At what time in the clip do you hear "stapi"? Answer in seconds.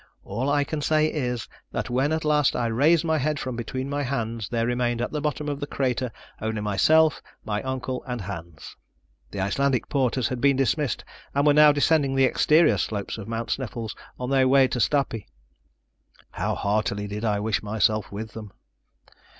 14.79-15.27